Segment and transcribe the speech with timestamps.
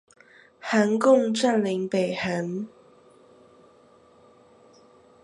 [0.63, 2.65] 韓共占領北韓